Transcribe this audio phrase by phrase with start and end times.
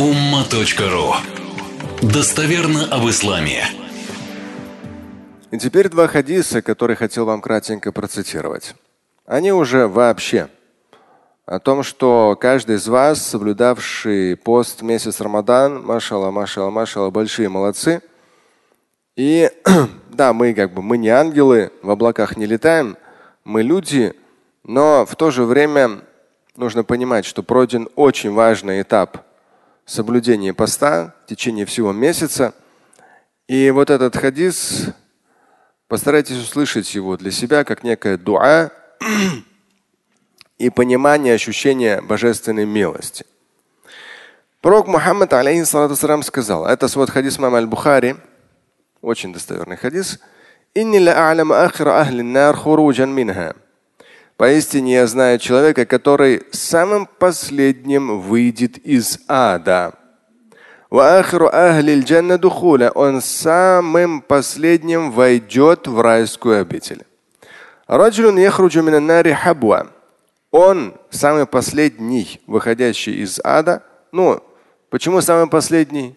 [0.00, 1.12] umma.ru
[2.00, 3.66] Достоверно об исламе.
[5.50, 8.74] И теперь два хадиса, которые хотел вам кратенько процитировать.
[9.26, 10.48] Они уже вообще
[11.44, 18.00] о том, что каждый из вас, соблюдавший пост месяц Рамадан, машала, машала, машала, большие молодцы.
[19.16, 19.50] И
[20.08, 22.96] да, мы как бы мы не ангелы, в облаках не летаем,
[23.44, 24.14] мы люди,
[24.64, 26.00] но в то же время
[26.56, 29.26] нужно понимать, что пройден очень важный этап
[29.90, 32.54] соблюдения поста в течение всего месяца.
[33.48, 34.90] И вот этот хадис,
[35.88, 38.70] постарайтесь услышать его для себя как некое дуа
[40.58, 43.26] и понимание, ощущение божественной милости.
[44.60, 48.14] Пророк Мухаммад алейхиссалату сказал, это свод хадис мама аль-Бухари,
[49.00, 50.20] очень достоверный хадис,
[54.40, 59.92] Поистине я знаю человека, который самым последним выйдет из ада.
[60.88, 61.04] Он
[63.20, 67.04] самым последним войдет в райскую обитель.
[70.50, 73.82] Он самый последний, выходящий из ада.
[74.10, 74.42] Ну,
[74.88, 76.16] почему самый последний?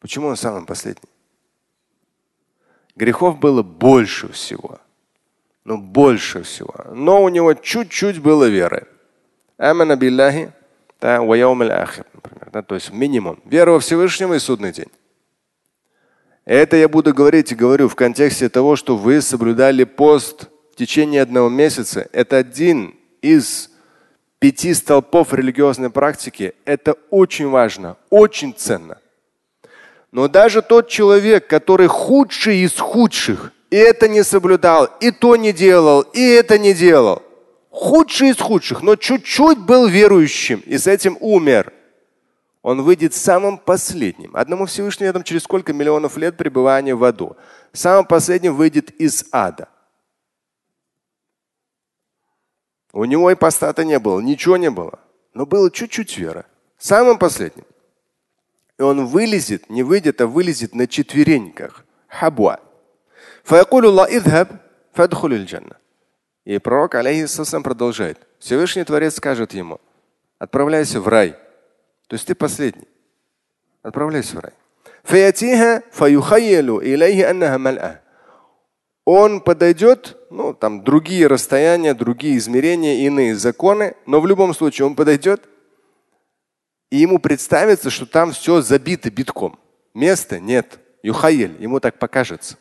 [0.00, 1.08] Почему он самый последний?
[2.94, 4.78] Грехов было больше всего
[5.64, 6.74] ну больше всего.
[6.92, 8.86] Но у него чуть-чуть было веры.
[9.58, 10.52] Амана билляхи,
[11.00, 13.40] да, например, да, то есть минимум.
[13.44, 14.90] Вера во Всевышнего и судный день.
[16.44, 21.22] Это я буду говорить и говорю в контексте того, что вы соблюдали пост в течение
[21.22, 22.08] одного месяца.
[22.12, 23.70] Это один из
[24.40, 26.54] пяти столпов религиозной практики.
[26.64, 28.98] Это очень важно, очень ценно.
[30.10, 35.50] Но даже тот человек, который худший из худших, и это не соблюдал, и то не
[35.50, 37.22] делал, и это не делал.
[37.70, 41.72] Худший из худших, но чуть-чуть был верующим и с этим умер.
[42.60, 44.36] Он выйдет самым последним.
[44.36, 47.34] Одному Всевышнему там через сколько миллионов лет пребывания в аду.
[47.72, 49.70] Самым последним выйдет из ада.
[52.92, 54.98] У него и поста не было, ничего не было.
[55.32, 56.44] Но было чуть-чуть вера.
[56.76, 57.64] Самым последним.
[58.78, 61.86] И он вылезет, не выйдет, а вылезет на четвереньках.
[62.06, 62.60] Хабуа.
[66.44, 68.18] И пророк, алейхиссалам, продолжает.
[68.38, 69.80] Всевышний Творец скажет ему,
[70.38, 71.36] отправляйся в рай.
[72.08, 72.88] То есть ты последний.
[73.82, 74.52] Отправляйся в рай.
[79.04, 84.94] Он подойдет, ну там другие расстояния, другие измерения, иные законы, но в любом случае он
[84.94, 85.48] подойдет,
[86.90, 89.58] и ему представится, что там все забито битком.
[89.94, 90.78] Места нет.
[91.02, 92.56] Юхаель, ему так покажется.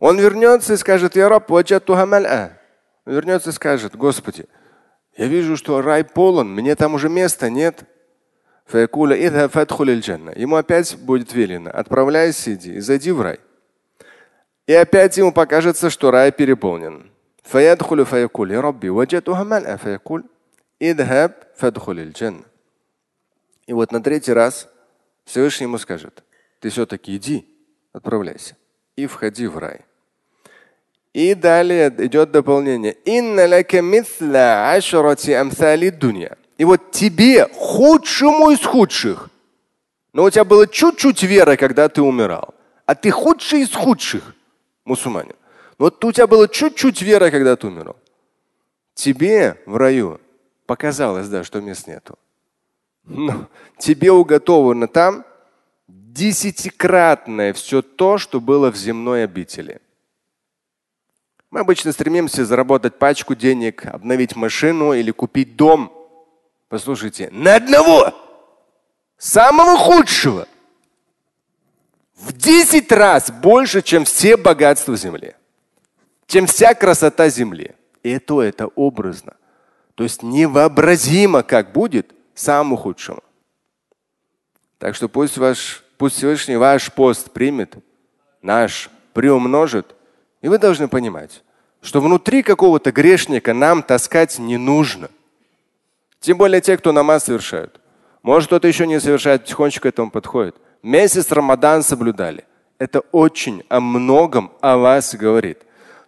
[0.00, 1.48] Он вернется и скажет, я раб,
[3.06, 4.46] вернется и скажет, Господи,
[5.16, 7.84] я вижу, что рай полон, мне там уже места нет.
[10.34, 13.40] Ему опять будет велено, отправляйся, иди и зайди в рай.
[14.66, 17.10] И опять ему покажется, что рай переполнен.
[23.66, 24.68] И вот на третий раз
[25.24, 26.24] Всевышний ему скажет,
[26.60, 27.46] ты все-таки иди,
[27.92, 28.56] отправляйся
[28.96, 29.84] и входи в рай.
[31.12, 32.96] И далее идет дополнение.
[36.56, 39.30] И вот тебе, худшему из худших,
[40.12, 42.54] но у тебя было чуть-чуть веры, когда ты умирал,
[42.86, 44.34] а ты худший из худших
[44.84, 45.34] мусульманин.
[45.78, 47.96] Вот у тебя было чуть-чуть веры, когда ты умирал.
[48.94, 50.20] Тебе в раю
[50.66, 52.18] показалось, да, что мест нету.
[53.04, 53.48] Но
[53.78, 55.24] тебе уготовано там
[55.88, 59.80] десятикратное все то, что было в земной обители.
[61.50, 65.92] Мы обычно стремимся заработать пачку денег, обновить машину или купить дом.
[66.68, 68.14] Послушайте, на одного,
[69.18, 70.46] самого худшего,
[72.14, 75.34] в 10 раз больше, чем все богатства земли,
[76.26, 77.74] чем вся красота земли.
[78.04, 79.34] И то это образно.
[79.96, 83.22] То есть невообразимо, как будет самому худшему.
[84.78, 87.74] Так что пусть, ваш, пусть Всевышний ваш пост примет,
[88.40, 89.96] наш приумножит–
[90.40, 91.42] и вы должны понимать,
[91.82, 95.08] что внутри какого-то грешника нам таскать не нужно.
[96.20, 97.80] Тем более те, кто намаз совершают.
[98.22, 100.56] Может, кто-то еще не совершает, тихонечко к этому подходит.
[100.82, 102.44] Месяц Рамадан соблюдали.
[102.78, 105.58] Это очень о многом о вас говорит.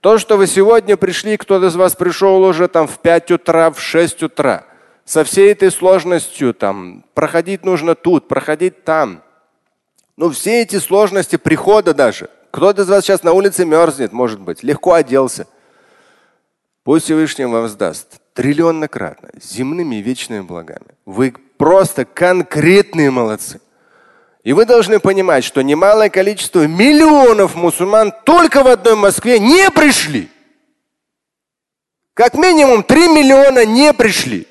[0.00, 3.80] То, что вы сегодня пришли, кто-то из вас пришел уже там в 5 утра, в
[3.80, 4.64] 6 утра,
[5.04, 9.22] со всей этой сложностью, там, проходить нужно тут, проходить там.
[10.16, 14.62] Но все эти сложности прихода даже– кто-то из вас сейчас на улице мерзнет, может быть,
[14.62, 15.46] легко оделся.
[16.88, 20.86] Пусть Всевышний вам воздаст триллионнократно, земными и вечными благами.
[21.04, 23.60] Вы просто конкретные молодцы.
[24.42, 30.30] И вы должны понимать, что немалое количество миллионов мусульман только в одной Москве не пришли.
[32.14, 34.48] Как минимум 3 миллиона не пришли.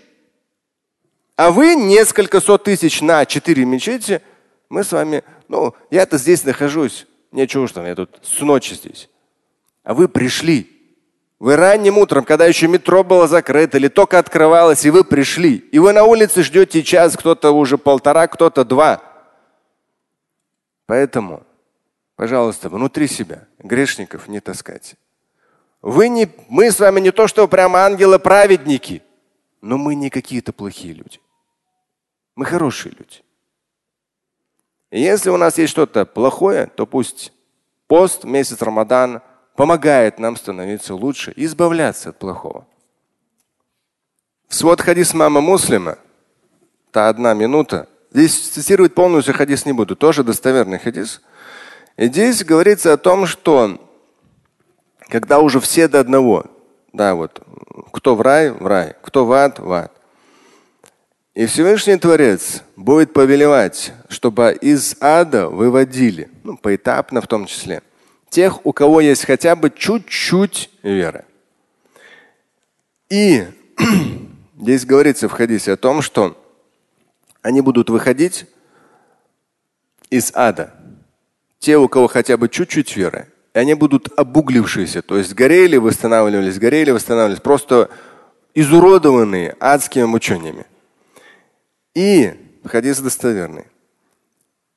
[1.37, 4.21] А вы несколько сот тысяч на четыре мечети.
[4.69, 7.07] Мы с вами, ну, я-то здесь нахожусь.
[7.31, 9.09] Ничего уж там, я тут с ночи здесь.
[9.81, 10.76] А вы пришли.
[11.39, 15.57] Вы ранним утром, когда еще метро было закрыто или только открывалось, и вы пришли.
[15.57, 19.01] И вы на улице ждете час, кто-то уже полтора, кто-то два.
[20.87, 21.43] Поэтому,
[22.15, 24.97] пожалуйста, внутри себя грешников не таскайте.
[25.83, 29.03] Вы не, мы с вами не то, что прямо ангелы-праведники,
[29.61, 31.19] но мы не какие-то плохие люди.
[32.35, 33.21] Мы хорошие люди.
[34.89, 37.31] И если у нас есть что-то плохое, то пусть
[37.87, 39.21] пост, месяц Рамадан
[39.57, 42.65] помогает нам становиться лучше и избавляться от плохого.
[44.47, 45.97] Свод хадис мама муслима,
[46.91, 51.21] та одна минута, Здесь цитировать полностью хадис не буду, тоже достоверный хадис.
[51.97, 53.79] И здесь говорится о том, что
[55.09, 56.45] когда уже все до одного,
[56.93, 57.41] да, вот,
[57.91, 59.91] кто в рай, в рай, кто в ад, в ад.
[61.33, 67.83] И Всевышний Творец будет повелевать, чтобы из ада выводили, ну, поэтапно в том числе,
[68.37, 71.25] тех, у кого есть хотя бы чуть-чуть веры.
[73.09, 73.47] И
[74.61, 76.37] здесь говорится в хадисе о том, что
[77.41, 78.45] они будут выходить
[80.11, 80.71] из ада.
[81.57, 86.59] Те, у кого хотя бы чуть-чуть веры, и они будут обуглившиеся, то есть горели, восстанавливались,
[86.59, 87.89] горели, восстанавливались, просто
[88.53, 90.67] изуродованные адскими мучениями.
[91.95, 93.65] И хадис достоверный.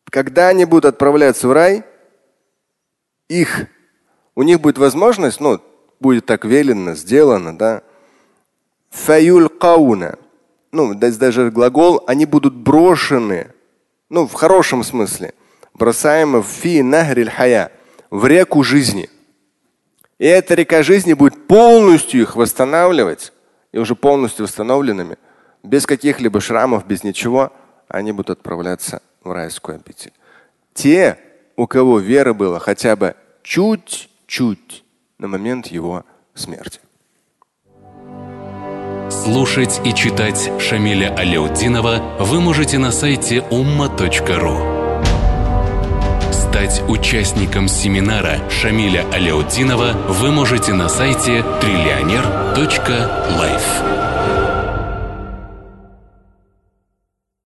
[0.08, 1.84] Когда они будут отправляться в рай,
[3.30, 3.66] их,
[4.34, 5.60] у них будет возможность, ну,
[6.00, 7.82] будет так велено, сделано, да,
[8.90, 10.18] фаюль кауна–
[10.72, 13.48] ну, даже глагол, они будут брошены,
[14.08, 15.34] ну, в хорошем смысле,
[15.74, 17.72] бросаемы в фи нахриль хая,
[18.10, 19.08] в реку жизни.
[20.18, 23.32] И эта река жизни будет полностью их восстанавливать,
[23.72, 25.16] и уже полностью восстановленными,
[25.62, 27.52] без каких-либо шрамов, без ничего,
[27.88, 30.12] они будут отправляться в райскую обитель.
[30.74, 31.18] Те,
[31.60, 34.82] у кого вера была хотя бы чуть-чуть
[35.18, 36.04] на момент его
[36.34, 36.80] смерти.
[39.10, 44.56] Слушать и читать Шамиля Аляутдинова вы можете на сайте umma.ru.
[46.32, 54.09] Стать участником семинара Шамиля Аляутдинова вы можете на сайте триллионер.life.